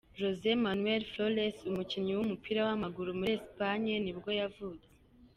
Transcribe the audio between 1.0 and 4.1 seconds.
Flores, umukinnyi w’umupira w’amaguru wo muri Espagne